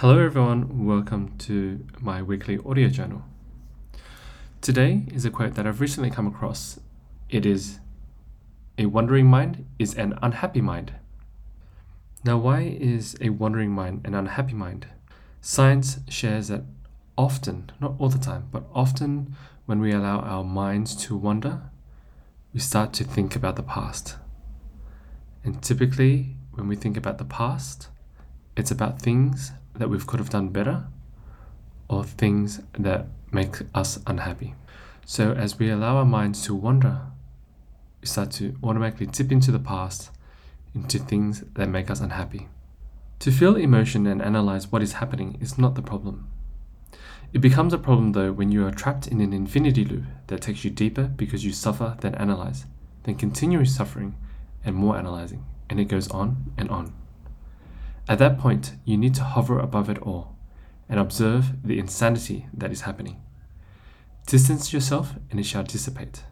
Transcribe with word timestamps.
Hello, 0.00 0.18
everyone. 0.18 0.84
Welcome 0.84 1.38
to 1.38 1.82
my 2.02 2.20
weekly 2.20 2.58
audio 2.66 2.90
journal. 2.90 3.22
Today 4.60 5.06
is 5.10 5.24
a 5.24 5.30
quote 5.30 5.54
that 5.54 5.66
I've 5.66 5.80
recently 5.80 6.10
come 6.10 6.26
across. 6.26 6.78
It 7.30 7.46
is 7.46 7.80
A 8.76 8.84
wandering 8.84 9.24
mind 9.24 9.64
is 9.78 9.94
an 9.94 10.18
unhappy 10.20 10.60
mind. 10.60 10.92
Now, 12.26 12.36
why 12.36 12.76
is 12.78 13.16
a 13.22 13.30
wandering 13.30 13.70
mind 13.70 14.02
an 14.04 14.14
unhappy 14.14 14.52
mind? 14.52 14.86
Science 15.40 16.00
shares 16.10 16.48
that 16.48 16.64
often, 17.16 17.72
not 17.80 17.94
all 17.98 18.10
the 18.10 18.18
time, 18.18 18.48
but 18.52 18.66
often 18.74 19.34
when 19.64 19.80
we 19.80 19.92
allow 19.92 20.20
our 20.20 20.44
minds 20.44 20.94
to 21.06 21.16
wander, 21.16 21.70
we 22.52 22.60
start 22.60 22.92
to 22.92 23.04
think 23.04 23.34
about 23.34 23.56
the 23.56 23.62
past. 23.62 24.16
And 25.42 25.62
typically, 25.62 26.36
when 26.52 26.68
we 26.68 26.76
think 26.76 26.98
about 26.98 27.16
the 27.16 27.24
past, 27.24 27.88
it's 28.58 28.70
about 28.70 29.00
things 29.00 29.52
that 29.78 29.88
we 29.88 29.98
could 29.98 30.20
have 30.20 30.30
done 30.30 30.48
better 30.48 30.84
or 31.88 32.04
things 32.04 32.60
that 32.78 33.06
make 33.32 33.56
us 33.74 33.98
unhappy. 34.06 34.54
So, 35.04 35.32
as 35.32 35.58
we 35.58 35.70
allow 35.70 35.96
our 35.96 36.04
minds 36.04 36.44
to 36.46 36.54
wander, 36.54 37.00
we 38.00 38.08
start 38.08 38.30
to 38.32 38.56
automatically 38.62 39.06
dip 39.06 39.30
into 39.30 39.52
the 39.52 39.58
past, 39.58 40.10
into 40.74 40.98
things 40.98 41.44
that 41.54 41.68
make 41.68 41.90
us 41.90 42.00
unhappy. 42.00 42.48
To 43.20 43.30
feel 43.30 43.56
emotion 43.56 44.06
and 44.06 44.20
analyze 44.20 44.70
what 44.70 44.82
is 44.82 44.94
happening 44.94 45.38
is 45.40 45.56
not 45.56 45.74
the 45.74 45.82
problem. 45.82 46.28
It 47.32 47.40
becomes 47.40 47.72
a 47.72 47.78
problem 47.78 48.12
though 48.12 48.32
when 48.32 48.52
you 48.52 48.66
are 48.66 48.70
trapped 48.70 49.06
in 49.06 49.20
an 49.20 49.32
infinity 49.32 49.84
loop 49.84 50.04
that 50.26 50.42
takes 50.42 50.64
you 50.64 50.70
deeper 50.70 51.04
because 51.04 51.44
you 51.44 51.52
suffer 51.52 51.96
then 52.00 52.14
analyze, 52.14 52.66
then 53.04 53.14
continue 53.14 53.64
suffering 53.64 54.16
and 54.64 54.74
more 54.74 54.96
analyzing, 54.96 55.44
and 55.70 55.78
it 55.78 55.86
goes 55.86 56.08
on 56.08 56.52
and 56.56 56.68
on. 56.70 56.92
At 58.08 58.18
that 58.18 58.38
point, 58.38 58.74
you 58.84 58.96
need 58.96 59.14
to 59.16 59.24
hover 59.24 59.58
above 59.58 59.90
it 59.90 59.98
all 59.98 60.36
and 60.88 61.00
observe 61.00 61.66
the 61.66 61.78
insanity 61.78 62.46
that 62.54 62.70
is 62.70 62.82
happening. 62.82 63.20
Distance 64.26 64.72
yourself 64.72 65.14
and 65.30 65.40
it 65.40 65.46
shall 65.46 65.64
dissipate. 65.64 66.22